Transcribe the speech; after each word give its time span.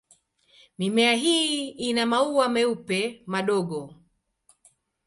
Mimea 0.77 1.15
hii 1.15 1.69
ina 1.87 2.05
maua 2.05 2.49
meupe 2.49 3.23
madogo. 3.25 3.95